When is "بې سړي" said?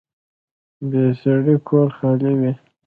0.89-1.55